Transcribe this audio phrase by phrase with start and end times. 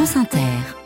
[0.00, 0.79] France Inter.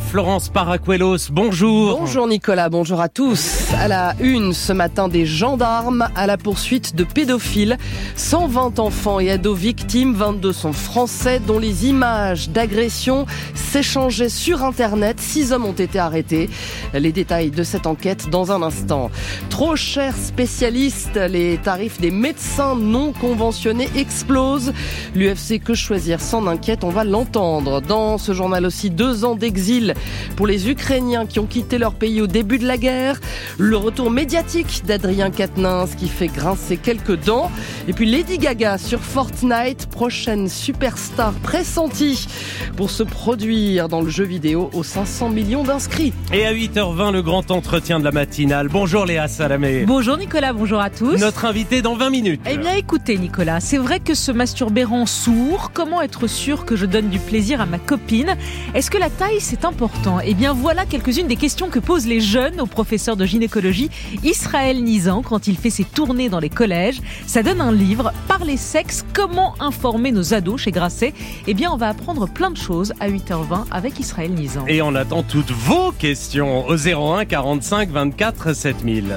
[0.00, 1.98] Florence Paracuelos, bonjour.
[1.98, 3.66] Bonjour Nicolas, bonjour à tous.
[3.78, 7.76] À la une ce matin des gendarmes à la poursuite de pédophiles.
[8.16, 15.20] 120 enfants et ados victimes, 22 sont français dont les images d'agression s'échangeaient sur Internet.
[15.20, 16.48] Six hommes ont été arrêtés.
[16.94, 19.10] Les détails de cette enquête dans un instant.
[19.50, 24.72] Trop cher spécialiste, les tarifs des médecins non conventionnés explosent.
[25.14, 27.82] L'UFC Que Choisir s'en inquiète, on va l'entendre.
[27.82, 29.94] Dans ce journal aussi, deux ans d'exil
[30.36, 33.20] pour les Ukrainiens qui ont quitté leur pays au début de la guerre,
[33.58, 37.50] le retour médiatique d'Adrien Quatennens qui fait grincer quelques dents,
[37.88, 42.28] et puis Lady Gaga sur Fortnite, prochaine superstar pressentie
[42.76, 46.12] pour se produire dans le jeu vidéo aux 500 millions d'inscrits.
[46.32, 48.68] Et à 8h20, le grand entretien de la matinale.
[48.68, 49.84] Bonjour Léa Salamé.
[49.86, 51.18] Bonjour Nicolas, bonjour à tous.
[51.18, 52.40] Notre invité dans 20 minutes.
[52.48, 55.72] Eh bien écoutez Nicolas, c'est vrai que ce masturber rend sourd.
[55.74, 58.36] Comment être sûr que je donne du plaisir à ma copine?
[58.74, 62.20] Est-ce que la taille c'est important Eh bien voilà quelques-unes des questions que posent les
[62.20, 63.88] jeunes au professeur de gynécologie
[64.22, 67.00] Israël Nizan quand il fait ses tournées dans les collèges.
[67.26, 71.14] Ça donne un livre, Par les sexes, comment informer nos ados chez Grasset.
[71.46, 74.66] Eh bien on va apprendre plein de choses à 8h20 avec Israël Nizan.
[74.68, 79.16] Et on attend toutes vos questions au 01 45 24 7000.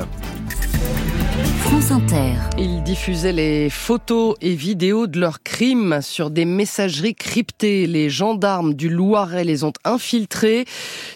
[1.59, 2.35] France Inter.
[2.91, 7.87] Diffusaient les photos et vidéos de leurs crimes sur des messageries cryptées.
[7.87, 10.65] Les gendarmes du Loiret les ont infiltrés.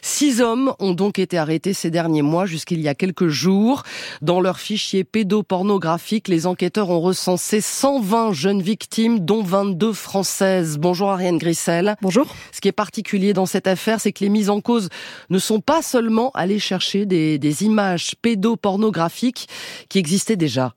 [0.02, 3.84] Six hommes ont donc été arrêtés ces derniers mois jusqu'il y a quelques jours.
[4.22, 10.78] Dans leur fichier pédopornographique, les enquêteurs ont recensé 120 jeunes victimes, dont 22 françaises.
[10.78, 11.98] Bonjour Ariane Grissel.
[12.02, 12.26] Bonjour.
[12.54, 14.88] Ce qui est particulier dans cette affaire, c'est que les mises en cause
[15.30, 19.50] ne sont pas seulement allées chercher des, des images pédopornographiques
[19.90, 20.74] qui existaient déjà.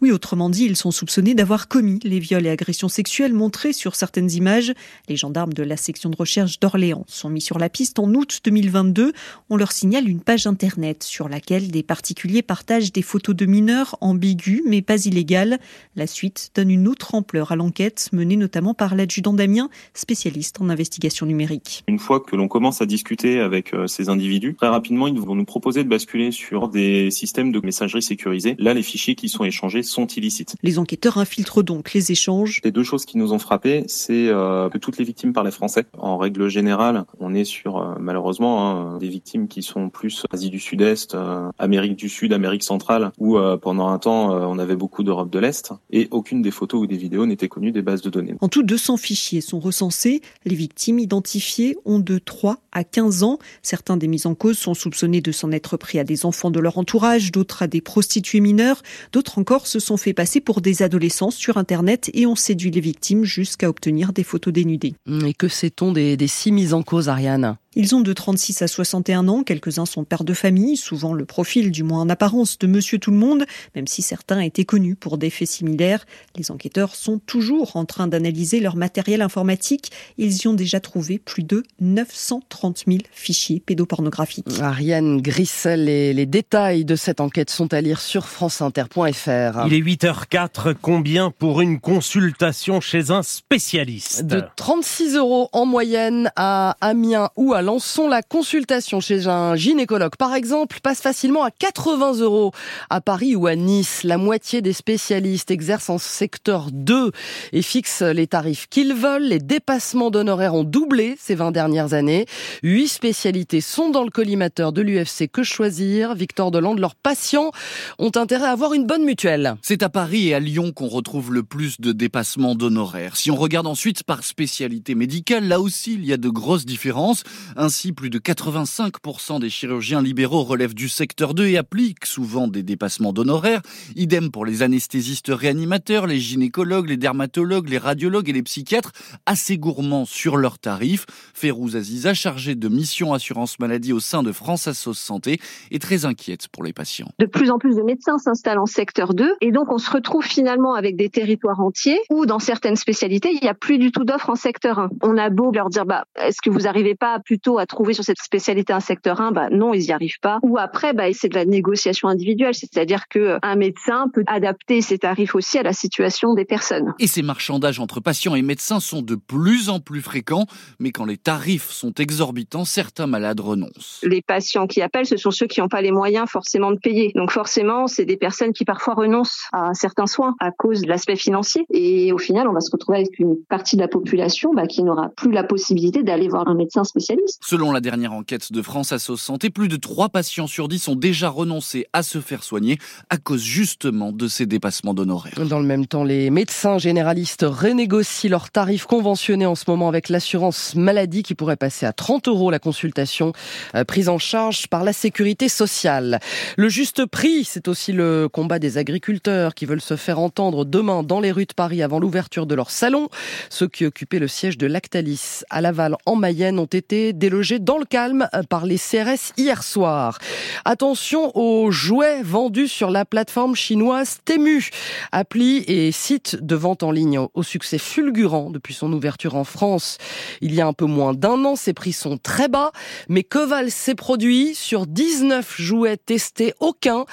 [0.00, 3.94] Oui, autrement dit, ils sont soupçonnés d'avoir commis les viols et agressions sexuelles montrés sur
[3.94, 4.72] certaines images.
[5.08, 8.40] Les gendarmes de la section de recherche d'Orléans sont mis sur la piste en août
[8.44, 9.12] 2022.
[9.50, 13.96] On leur signale une page internet sur laquelle des particuliers partagent des photos de mineurs
[14.00, 15.58] ambiguës mais pas illégales.
[15.96, 20.68] La suite donne une autre ampleur à l'enquête menée notamment par l'adjudant Damien, spécialiste en
[20.68, 21.84] investigation numérique.
[21.88, 25.34] Une fois que l'on commence à discuter avec euh, ces individus, très rapidement, ils vont
[25.34, 28.56] nous proposer de basculer sur des systèmes de messagerie sécurisés.
[28.58, 30.56] Là, les fichiers qui sont échangés sont illicites.
[30.62, 32.60] Les enquêteurs infiltrent donc les échanges.
[32.64, 35.84] Les deux choses qui nous ont frappé, c'est euh, que toutes les victimes parlaient français.
[35.98, 40.50] En règle générale, on est sur euh, malheureusement hein, des victimes qui sont plus Asie
[40.50, 45.02] du Sud-Est, euh, Amérique du Sud, Amérique centrale, où pendant un temps on avait beaucoup
[45.02, 48.10] d'Europe de l'Est, et aucune des photos ou des vidéos n'était connue des bases de
[48.10, 48.34] données.
[48.40, 50.20] En tout, 200 fichiers sont recensés.
[50.44, 53.38] Les victimes identifiées ont de 3 à 15 ans.
[53.62, 56.60] Certains des mises en cause sont soupçonnés de s'en être pris à des enfants de
[56.60, 60.82] leur entourage, d'autres à des prostituées mineures, d'autres encore se sont fait passer pour des
[60.82, 64.94] adolescents sur Internet et ont séduit les victimes jusqu'à obtenir des photos dénudées.
[65.26, 67.56] Et que sait-on des, des six mises en cause, Ariane?
[67.74, 71.70] Ils ont de 36 à 61 ans, quelques-uns sont pères de famille, souvent le profil,
[71.70, 73.44] du moins en apparence, de Monsieur Tout le Monde,
[73.74, 76.04] même si certains étaient connus pour des faits similaires.
[76.36, 79.90] Les enquêteurs sont toujours en train d'analyser leur matériel informatique.
[80.18, 84.60] Ils y ont déjà trouvé plus de 930 000 fichiers pédopornographiques.
[84.60, 89.66] Ariane Grissel, les, les détails de cette enquête sont à lire sur franceinter.fr.
[89.66, 94.26] Il est 8h04, combien pour une consultation chez un spécialiste?
[94.26, 100.16] De 36 euros en moyenne à Amiens ou à Lançon, la consultation chez un gynécologue,
[100.16, 102.50] par exemple, passe facilement à 80 euros.
[102.90, 107.12] À Paris ou à Nice, la moitié des spécialistes exercent en secteur 2
[107.52, 109.22] et fixent les tarifs qu'ils veulent.
[109.22, 112.26] Les dépassements d'honoraires ont doublé ces 20 dernières années.
[112.64, 116.14] Huit spécialités sont dans le collimateur de l'UFC Que Choisir?
[116.14, 117.52] Victor Delande, leurs patients
[117.98, 119.54] ont intérêt à avoir une bonne mutuelle.
[119.62, 123.16] C'est à Paris et à Lyon qu'on retrouve le plus de dépassements d'honoraires.
[123.16, 127.22] Si on regarde ensuite par spécialité médicale, là aussi il y a de grosses différences.
[127.56, 132.62] Ainsi, plus de 85% des chirurgiens libéraux relèvent du secteur 2 et appliquent souvent des
[132.62, 133.62] dépassements d'honoraires.
[133.96, 138.92] Idem pour les anesthésistes réanimateurs, les gynécologues, les dermatologues, les radiologues et les psychiatres,
[139.26, 141.06] assez gourmands sur leurs tarifs.
[141.34, 145.40] Férouz Aziza, chargée de mission assurance maladie au sein de France Assos Santé,
[145.70, 147.08] est très inquiète pour les patients.
[147.18, 150.24] De plus en plus de médecins s'installent en secteur 2 et donc on se retrouve
[150.24, 154.04] finalement avec des territoires entiers où dans certaines spécialités, il n'y a plus du tout
[154.04, 154.88] d'offres en secteur 1.
[155.02, 157.66] On a beau leur dire, bah, est-ce que vous n'arrivez pas à plus plutôt à
[157.66, 160.38] trouver sur cette spécialité un secteur 1, bah non, ils n'y arrivent pas.
[160.42, 164.98] Ou après, bah, c'est de la négociation individuelle, c'est-à-dire que un médecin peut adapter ses
[164.98, 166.94] tarifs aussi à la situation des personnes.
[167.00, 170.46] Et ces marchandages entre patients et médecins sont de plus en plus fréquents,
[170.78, 174.00] mais quand les tarifs sont exorbitants, certains malades renoncent.
[174.04, 177.10] Les patients qui appellent, ce sont ceux qui n'ont pas les moyens forcément de payer.
[177.16, 181.16] Donc forcément, c'est des personnes qui parfois renoncent à certains soins à cause de l'aspect
[181.16, 181.66] financier.
[181.72, 184.84] Et au final, on va se retrouver avec une partie de la population bah, qui
[184.84, 187.31] n'aura plus la possibilité d'aller voir un médecin spécialiste.
[187.40, 190.96] Selon la dernière enquête de France Asso Santé, plus de 3 patients sur 10 ont
[190.96, 192.78] déjà renoncé à se faire soigner
[193.10, 195.46] à cause justement de ces dépassements d'honoraires.
[195.46, 200.08] Dans le même temps, les médecins généralistes renégocient leurs tarifs conventionnés en ce moment avec
[200.08, 203.32] l'assurance maladie qui pourrait passer à 30 euros la consultation
[203.74, 206.20] euh, prise en charge par la sécurité sociale.
[206.56, 211.02] Le juste prix, c'est aussi le combat des agriculteurs qui veulent se faire entendre demain
[211.02, 213.08] dans les rues de Paris avant l'ouverture de leur salon.
[213.50, 217.78] Ceux qui occupaient le siège de Lactalis à Laval en Mayenne ont été délogés dans
[217.78, 220.18] le calme par les CRS hier soir.
[220.64, 224.70] Attention aux jouets vendus sur la plateforme chinoise Temu,
[225.12, 229.98] appli et site de vente en ligne au succès fulgurant depuis son ouverture en France.
[230.40, 232.72] Il y a un peu moins d'un an, ses prix sont très bas,
[233.08, 234.56] mais que valent ces produits?
[234.56, 237.04] Sur 19 jouets testés, aucun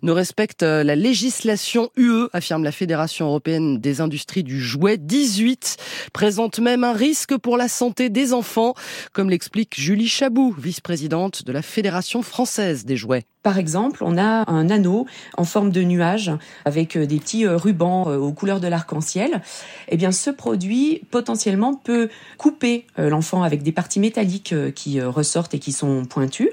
[0.00, 4.96] ne respecte la législation UE, affirme la Fédération européenne des industries du jouet.
[4.96, 5.76] 18
[6.14, 8.72] présentent même un risque pour la santé des enfants,
[9.12, 13.24] comme l'explique Julie Chabou, vice-présidente de la Fédération française des jouets.
[13.42, 15.06] Par exemple, on a un anneau
[15.36, 16.30] en forme de nuage
[16.64, 19.42] avec euh, des petits euh, rubans aux couleurs de l'arc-en-ciel.
[19.88, 25.58] Eh bien, ce produit potentiellement peut couper l'enfant avec des parties métalliques qui ressortent et
[25.58, 26.50] qui sont pointues.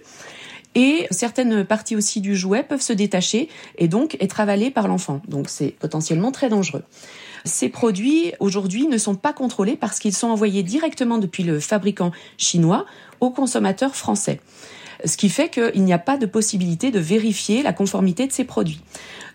[0.76, 5.22] Et certaines parties aussi du jouet peuvent se détacher et donc être avalées par l'enfant.
[5.28, 6.84] Donc c'est potentiellement très dangereux.
[7.46, 12.12] Ces produits aujourd'hui ne sont pas contrôlés parce qu'ils sont envoyés directement depuis le fabricant
[12.38, 12.86] chinois
[13.22, 14.42] aux consommateurs français.
[15.06, 18.46] Ce qui fait qu'il n'y a pas de possibilité de vérifier la conformité de ces
[18.46, 18.82] produits.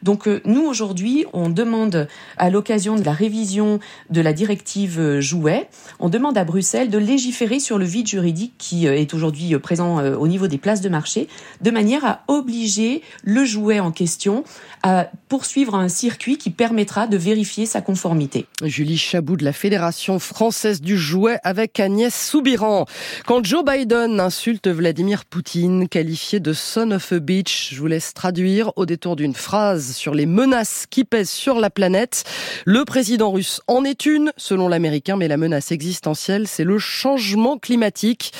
[0.02, 3.80] Donc euh, nous aujourd'hui, on demande à l'occasion de la révision
[4.10, 5.68] de la directive euh, jouet,
[5.98, 10.00] on demande à Bruxelles de légiférer sur le vide juridique qui euh, est aujourd'hui présent
[10.00, 11.28] au niveau des places de marché,
[11.60, 14.44] de manière à obliger le jouet en question
[14.82, 18.46] à poursuivre un circuit qui permettra de vérifier sa conformité.
[18.62, 22.86] Julie Chabou de la Fédération française du jouet avec Agnès Soubiran.
[23.26, 28.14] Quand Joe Biden insulte Vladimir Poutine, qualifié de son of a bitch, je vous laisse
[28.14, 32.24] traduire au détour d'une phrase sur les menaces qui pèsent sur la planète.
[32.64, 37.58] Le président russe en est une, selon l'américain, mais la menace existentielle, c'est le changement
[37.58, 38.32] climatique.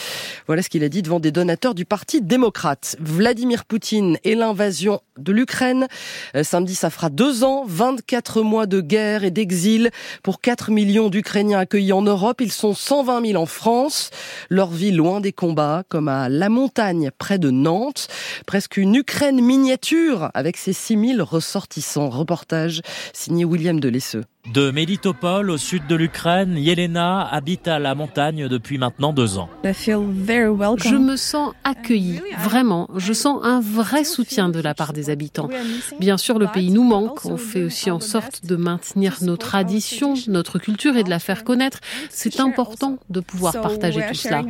[0.47, 2.97] Voilà ce qu'il a dit devant des donateurs du Parti démocrate.
[3.01, 5.87] Vladimir Poutine et l'invasion de l'Ukraine.
[6.35, 9.91] Euh, samedi, ça fera deux ans, 24 mois de guerre et d'exil
[10.23, 12.41] pour 4 millions d'Ukrainiens accueillis en Europe.
[12.41, 14.11] Ils sont 120 000 en France.
[14.49, 18.09] Leur vie loin des combats, comme à La Montagne, près de Nantes.
[18.47, 22.11] Presque une Ukraine miniature avec ses 6 000 ressortissants.
[22.11, 22.83] Reportage
[23.13, 24.25] signé William Delesseux.
[24.55, 29.51] De Melitopol, au sud de l'Ukraine, Yelena habite à la montagne depuis maintenant deux ans.
[29.63, 32.89] Je me sens accueillie, vraiment.
[32.97, 35.51] Je sens un vrai soutien de la part des habitants.
[35.99, 37.27] Bien sûr, le pays nous manque.
[37.27, 41.45] On fait aussi en sorte de maintenir nos traditions, notre culture et de la faire
[41.45, 41.81] connaître.
[42.09, 44.43] C'est important de pouvoir partager tout cela.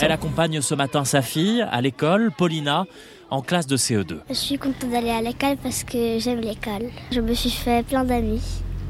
[0.00, 2.86] Elle accompagne ce matin sa fille à l'école, Paulina
[3.30, 4.18] en classe de CE2.
[4.28, 6.90] Je suis contente d'aller à l'école parce que j'aime l'école.
[7.10, 8.42] Je me suis fait plein d'amis.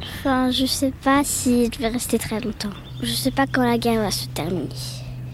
[0.03, 2.75] Enfin, je sais pas si je vais rester très longtemps.
[3.03, 4.69] Je sais pas quand la guerre va se terminer.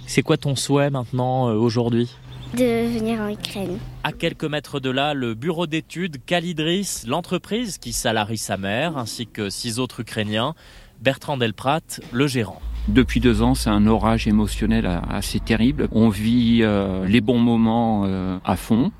[0.06, 2.10] C'est quoi ton souhait maintenant, euh, aujourd'hui?
[2.54, 3.78] De venir en Ukraine.
[4.04, 9.26] À quelques mètres de là, le bureau d'études Calidris, l'entreprise qui salarie sa mère, ainsi
[9.26, 10.54] que six autres Ukrainiens.
[11.00, 11.80] Bertrand Delprat,
[12.12, 12.60] le gérant.
[12.88, 15.88] Depuis deux ans, c'est un orage émotionnel assez terrible.
[15.92, 18.92] On vit euh, les bons moments euh, à fond.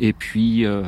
[0.00, 0.82] Et puis, euh,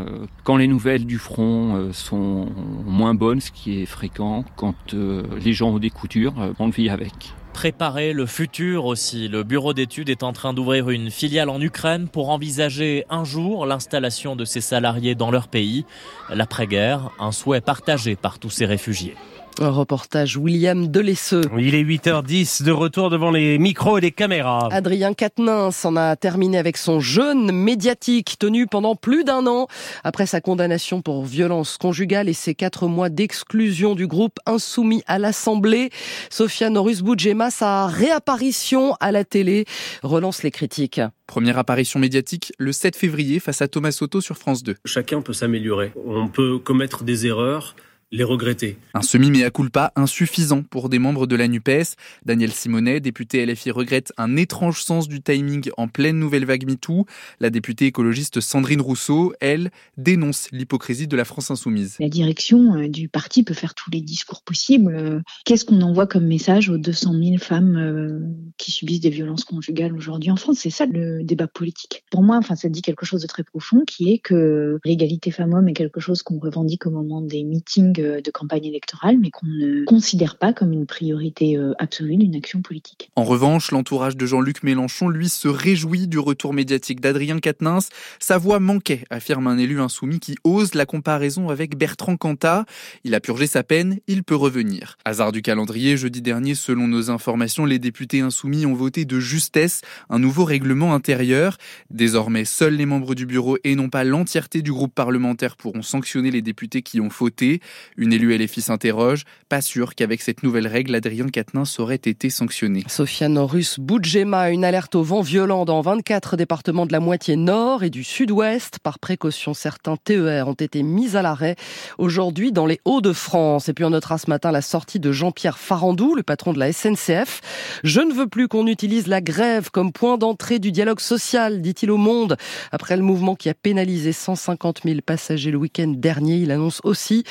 [0.45, 2.49] quand les nouvelles du front sont
[2.85, 6.89] moins bonnes, ce qui est fréquent, quand les gens ont des coutures, on le vit
[6.89, 7.35] avec.
[7.57, 9.29] Préparer le futur aussi.
[9.29, 13.65] Le bureau d'études est en train d'ouvrir une filiale en Ukraine pour envisager un jour
[13.65, 15.87] l'installation de ses salariés dans leur pays.
[16.29, 19.15] L'après-guerre, un souhait partagé par tous ces réfugiés.
[19.59, 21.41] Un reportage William Delesseux.
[21.59, 24.69] Il est 8h10 de retour devant les micros et les caméras.
[24.71, 29.67] Adrien Quatennens s'en a terminé avec son jeûne médiatique tenu pendant plus d'un an
[30.05, 35.19] après sa condamnation pour violence conjugale et ses quatre mois d'exclusion du groupe insoumis à
[35.19, 35.89] l'Assemblée.
[36.29, 39.65] Sophia Norus-Boudjema, sa réapparition à la télé
[40.03, 41.01] relance les critiques.
[41.27, 44.77] Première apparition médiatique le 7 février face à Thomas Soto sur France 2.
[44.85, 45.93] Chacun peut s'améliorer.
[46.07, 47.75] On peut commettre des erreurs
[48.13, 48.79] les regretter.
[48.95, 51.97] Un semi-mea culpa insuffisant pour des membres de la NUPES.
[52.25, 57.07] Daniel Simonet, député LFI, regrette un étrange sens du timing en pleine nouvelle vague MeToo.
[57.41, 61.97] La députée écologiste Sandrine Rousseau, elle, dénonce l'hypocrisie de la France insoumise.
[61.99, 65.23] La direction euh, du parti peut faire tous les discours possibles.
[65.45, 68.21] Qu'est-ce qu'on envoie comme message aux 200 000 femmes euh,
[68.57, 70.59] qui subissent des violences conjugales aujourd'hui en France?
[70.61, 72.05] C'est ça le débat politique.
[72.13, 75.69] Pour moi, enfin, ça dit quelque chose de très profond qui est que l'égalité femmes-hommes
[75.69, 79.47] est quelque chose qu'on revendique au moment des meetings euh, de campagne électorale, mais qu'on
[79.47, 83.11] ne considère pas comme une priorité euh, absolue d'une action politique.
[83.17, 87.89] En revanche, l'entourage de Jean-Luc Mélenchon, lui, se réjouit du retour médiatique d'Adrien Quatennens.
[88.19, 92.65] Sa voix manquait, affirme un élu insoumis qui ose la comparaison avec Bertrand Cantat.
[93.05, 94.97] Il a purgé sa peine, il peut revenir.
[95.05, 99.83] Hasard du calendrier, jeudi dernier, selon nos informations, les députés insoumis ont voté de justesse
[100.11, 101.59] un nouveau règlement intérieur.
[101.91, 106.31] Désormais, seuls les membres du bureau et non pas l'entièreté du groupe parlementaire pourront sanctionner
[106.31, 107.61] les députés qui ont fauté.
[107.97, 112.85] Une élue LFI s'interroge, pas sûr qu'avec cette nouvelle règle, Adrien Quatennens aurait été sanctionné.
[112.89, 117.85] Sofiane Russe Boudjema, une alerte au vent violent dans 24 départements de la moitié nord
[117.85, 118.79] et du sud-ouest.
[118.79, 121.57] Par précaution, certains TER ont été mis à l'arrêt
[121.99, 123.69] aujourd'hui dans les Hauts-de-France.
[123.69, 126.73] Et puis on notera ce matin la sortie de Jean-Pierre Farandou, le patron de la
[126.73, 127.41] SNCF.
[127.85, 131.91] Je ne veux plus qu'on utilise la grève comme point d'entrée du dialogue social, dit-il
[131.91, 132.37] au Monde.
[132.73, 137.25] Après le mouvement qui a pénalisé 150 000 passagers le week-end dernier, il annonce aussi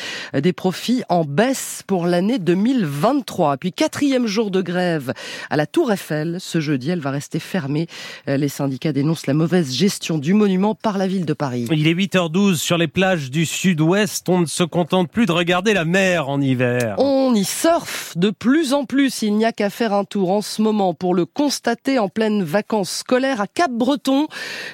[0.53, 3.57] profits en baisse pour l'année 2023.
[3.57, 5.13] Puis quatrième jour de grève
[5.49, 6.37] à la Tour Eiffel.
[6.39, 7.87] Ce jeudi, elle va rester fermée.
[8.27, 11.67] Euh, les syndicats dénoncent la mauvaise gestion du monument par la ville de Paris.
[11.71, 14.27] Il est 8h12 sur les plages du sud-ouest.
[14.29, 16.95] On ne se contente plus de regarder la mer en hiver.
[16.99, 19.21] On y surfe de plus en plus.
[19.21, 22.43] Il n'y a qu'à faire un tour en ce moment pour le constater en pleine
[22.43, 24.27] vacances scolaires à Cap-Breton.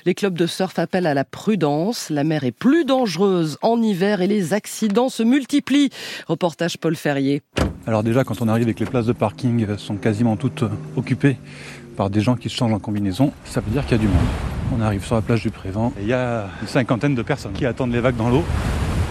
[0.05, 2.09] Les clubs de surf appellent à la prudence.
[2.09, 5.60] La mer est plus dangereuse en hiver et les accidents se multiplient.
[6.27, 7.41] Reportage Paul Ferrier.
[7.87, 10.69] Alors déjà, quand on arrive et que les places de parking sont quasiment toutes euh,
[10.95, 11.37] occupées
[11.97, 14.07] par des gens qui se changent en combinaison, ça veut dire qu'il y a du
[14.07, 14.25] monde.
[14.77, 17.53] On arrive sur la plage du Prévent et il y a une cinquantaine de personnes
[17.53, 18.43] qui attendent les vagues dans l'eau.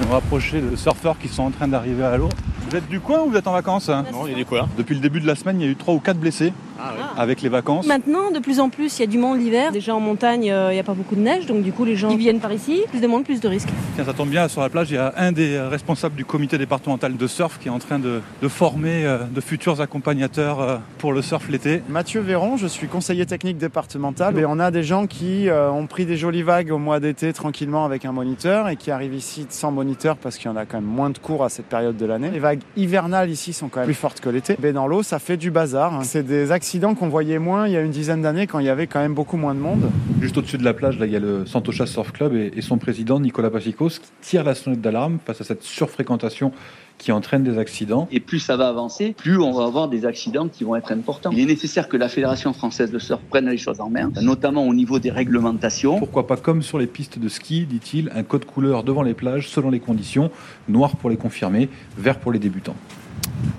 [0.03, 2.31] On va approcher de surfeurs qui sont en train d'arriver à l'eau.
[2.69, 4.05] Vous êtes du coin ou vous êtes en vacances hein?
[4.13, 4.69] Non, il y a des coins.
[4.79, 6.53] Depuis le début de la semaine, il y a eu 3 ou 4 blessés.
[6.81, 7.87] Ah avec les vacances.
[7.87, 9.73] Maintenant, de plus en plus, il y a du monde l'hiver.
[9.73, 11.97] Déjà en montagne, euh, il n'y a pas beaucoup de neige, donc du coup, les
[11.97, 13.69] gens qui viennent par ici, plus de monde, plus de risques.
[13.95, 16.57] Tiens, ça tombe bien, sur la plage, il y a un des responsables du comité
[16.59, 21.13] départemental de surf qui est en train de, former euh, de futurs accompagnateurs euh, pour
[21.13, 21.83] le surf l'été.
[21.89, 26.07] Mathieu Véron, je suis conseiller technique départemental et on a des gens qui ont pris
[26.07, 29.71] des jolies vagues au mois d'été tranquillement avec un moniteur et qui arrivent ici sans
[29.71, 32.07] moniteur parce qu'il y en a quand même moins de cours à cette période de
[32.07, 32.31] l'année.
[32.31, 34.57] Les vagues hivernales ici sont quand même plus fortes que l'été.
[34.63, 36.01] Mais dans l'eau, ça fait du bazar.
[36.05, 38.69] C'est des accidents qu'on voyait moins il y a une dizaine d'années quand il y
[38.69, 39.91] avait quand même beaucoup moins de monde.
[40.21, 42.79] Juste au-dessus de la plage, là, il y a le Santocha Surf Club et, son
[42.79, 46.53] président Nicolas Paficos qui tire la sonnette d'alarme face à cette surfréquentation
[46.99, 48.07] qui entraîne des accidents.
[48.13, 51.31] Et plus ça va avancer, plus on va avoir des accidents qui vont être importants.
[51.33, 54.69] Il est nécessaire que la Fédération française de surf prenne les choses en main, notamment
[54.69, 55.99] au niveau des réglementations.
[55.99, 59.49] Pourquoi pas comme sur les pistes de ski, dit-il, un code couleur devant les plages
[59.49, 60.31] selon les conditions,
[60.69, 62.77] noir pour les confirmés, vert pour les débutants.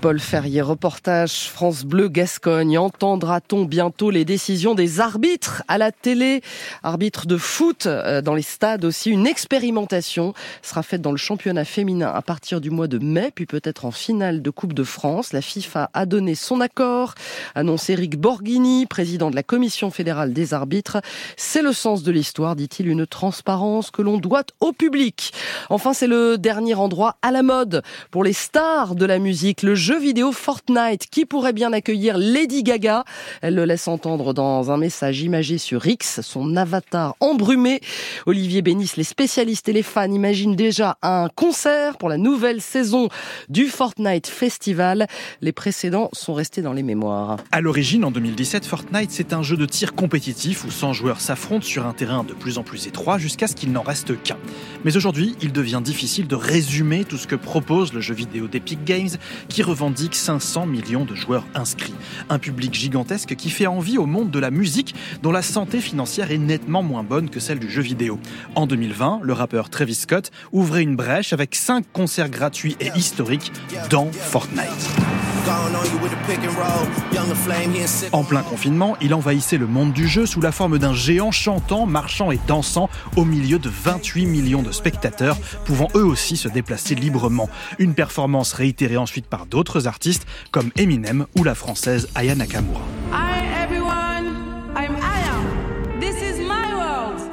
[0.00, 2.76] Paul Ferrier, reportage France Bleu Gascogne.
[2.76, 6.42] Entendra-t-on bientôt les décisions des arbitres à la télé?
[6.82, 9.10] Arbitres de foot euh, dans les stades aussi.
[9.10, 13.46] Une expérimentation sera faite dans le championnat féminin à partir du mois de mai, puis
[13.46, 15.32] peut-être en finale de Coupe de France.
[15.32, 17.14] La FIFA a donné son accord,
[17.54, 21.00] annonce Eric Borghini, président de la Commission fédérale des arbitres.
[21.36, 25.32] C'est le sens de l'histoire, dit-il, une transparence que l'on doit au public.
[25.70, 29.74] Enfin, c'est le dernier endroit à la mode pour les stars de la musique le
[29.74, 33.04] jeu vidéo Fortnite qui pourrait bien accueillir Lady Gaga.
[33.42, 37.80] Elle le laisse entendre dans un message imagé sur X, son avatar embrumé.
[38.24, 43.08] Olivier Bénis, les spécialistes et les fans imaginent déjà un concert pour la nouvelle saison
[43.50, 45.06] du Fortnite Festival.
[45.42, 47.36] Les précédents sont restés dans les mémoires.
[47.50, 51.66] À l'origine, en 2017, Fortnite, c'est un jeu de tir compétitif où 100 joueurs s'affrontent
[51.66, 54.38] sur un terrain de plus en plus étroit jusqu'à ce qu'il n'en reste qu'un.
[54.84, 58.84] Mais aujourd'hui, il devient difficile de résumer tout ce que propose le jeu vidéo d'Epic
[58.84, 59.10] Games
[59.48, 61.94] qui revendique 500 millions de joueurs inscrits.
[62.28, 66.30] Un public gigantesque qui fait envie au monde de la musique dont la santé financière
[66.30, 68.18] est nettement moins bonne que celle du jeu vidéo.
[68.54, 73.52] En 2020, le rappeur Travis Scott ouvrait une brèche avec 5 concerts gratuits et historiques
[73.90, 75.31] dans Fortnite.
[78.12, 81.86] En plein confinement, il envahissait le monde du jeu sous la forme d'un géant chantant,
[81.86, 86.94] marchant et dansant au milieu de 28 millions de spectateurs, pouvant eux aussi se déplacer
[86.94, 87.48] librement.
[87.78, 92.82] Une performance réitérée ensuite par d'autres artistes comme Eminem ou la française Aya Nakamura.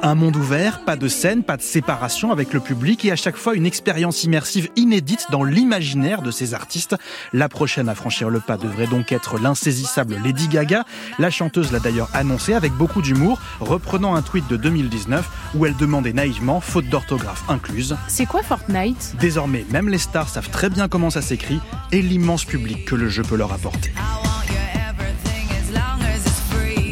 [0.02, 3.36] Un monde ouvert, pas de scène, pas de séparation avec le public et à chaque
[3.36, 6.96] fois une expérience immersive inédite dans l'imaginaire de ces artistes.
[7.34, 10.84] La prochaine à franchir le pas devrait donc être l'insaisissable Lady Gaga.
[11.18, 15.76] La chanteuse l'a d'ailleurs annoncé avec beaucoup d'humour, reprenant un tweet de 2019 où elle
[15.76, 17.94] demandait naïvement, faute d'orthographe incluse.
[18.08, 19.16] C'est quoi Fortnite?
[19.20, 21.60] Désormais, même les stars savent très bien comment ça s'écrit
[21.92, 23.92] et l'immense public que le jeu peut leur apporter.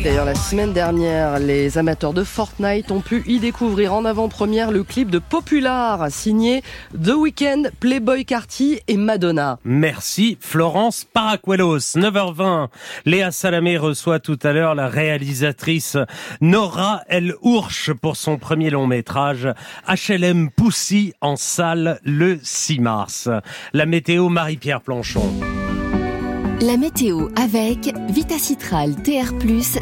[0.04, 4.84] D'ailleurs, la semaine dernière, les amateurs de Fortnite ont pu y découvrir en avant-première le
[4.84, 6.62] clip de Popular, signé
[6.94, 9.58] The Weeknd, Playboy Carty et Madonna.
[9.64, 11.96] Merci Florence Paracuelos.
[11.96, 12.68] 9h20.
[13.06, 15.96] Léa Salamé reçoit tout à l'heure la réalisatrice
[16.40, 19.48] Nora El Ourch pour son premier long métrage
[19.88, 23.28] HLM Poussy en salle le 6 mars.
[23.72, 25.57] La météo Marie-Pierre Planchon.
[26.60, 29.32] La météo avec Vitacitral TR+,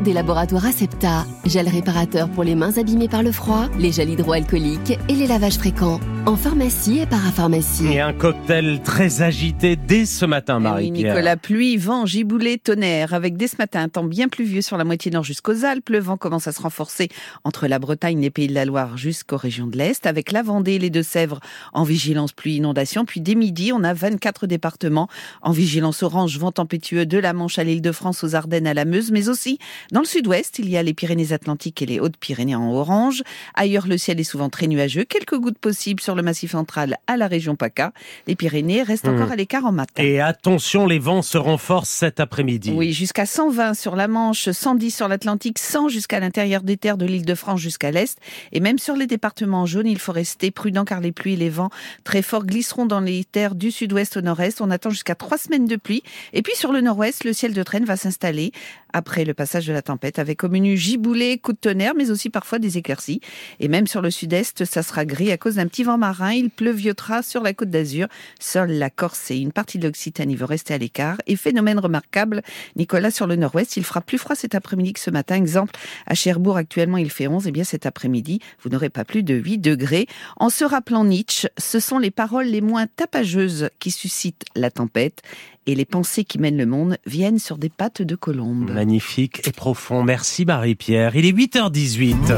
[0.02, 4.98] des laboratoires Acepta, gel réparateur pour les mains abîmées par le froid, les gels hydroalcooliques
[5.08, 5.98] et les lavages fréquents.
[6.26, 7.86] En pharmacie et parapharmacie.
[7.86, 10.84] Et un cocktail très agité dès ce matin, Eh Marie.
[10.86, 13.14] oui, Nicolas, pluie, vent, giboulée, tonnerre.
[13.14, 15.88] Avec dès ce matin un temps bien pluvieux sur la moitié nord jusqu'aux Alpes.
[15.88, 17.08] Le vent commence à se renforcer
[17.44, 20.04] entre la Bretagne, les Pays de la Loire jusqu'aux régions de l'Est.
[20.04, 21.38] Avec la Vendée et les Deux-Sèvres
[21.72, 23.04] en vigilance pluie inondation.
[23.04, 25.08] Puis dès midi, on a 24 départements
[25.42, 28.74] en vigilance orange, vent tempétueux de la Manche à l'île de France, aux Ardennes, à
[28.74, 29.12] la Meuse.
[29.12, 29.58] Mais aussi
[29.92, 33.22] dans le sud-ouest, il y a les Pyrénées-Atlantiques et les Hautes-Pyrénées en orange.
[33.54, 35.04] Ailleurs, le ciel est souvent très nuageux.
[35.04, 37.92] Quelques gouttes possibles sur le massif central à la région PACA.
[38.26, 39.14] Les Pyrénées restent Hmm.
[39.14, 40.02] encore à l'écart en matin.
[40.02, 42.72] Et attention, les vents se renforcent cet après-midi.
[42.74, 47.06] Oui, jusqu'à 120 sur la Manche, 110 sur l'Atlantique, 100 jusqu'à l'intérieur des terres de
[47.06, 48.18] l'île de France jusqu'à l'Est.
[48.50, 51.50] Et même sur les départements jaunes, il faut rester prudent car les pluies et les
[51.50, 51.70] vents
[52.02, 54.60] très forts glisseront dans les terres du sud-ouest au nord-est.
[54.60, 56.02] On attend jusqu'à trois semaines de pluie.
[56.32, 58.52] Et puis sur le nord-ouest, le ciel de traîne va s'installer
[58.92, 62.30] après le passage de la tempête avec au menu giboulée, coups de tonnerre, mais aussi
[62.30, 63.20] parfois des éclaircies.
[63.60, 66.32] Et même sur le sud-est, ça sera gris à cause d'un petit vent marin.
[66.32, 68.08] Il pleuviotera sur la côte d'Azur.
[68.40, 71.18] Seule la Corse et une partie de l'Occitanie vont rester à l'écart.
[71.26, 72.42] Et phénomène remarquable,
[72.76, 75.36] Nicolas, sur le nord-ouest, il fera plus froid cet après-midi que ce matin.
[75.36, 75.74] Exemple,
[76.06, 77.46] à Cherbourg, actuellement, il fait 11.
[77.46, 80.06] Et bien cet après-midi, vous n'aurez pas plus de 8 degrés.
[80.38, 85.22] En se rappelant Nietzsche, ce sont les paroles les moins tapageuses qui suscitent la tempête.
[85.68, 88.70] Et les pensées qui mènent le monde viennent sur des pattes de colombe.
[88.70, 90.04] Magnifique et profond.
[90.04, 91.16] Merci Marie-Pierre.
[91.16, 92.36] Il est 8h18.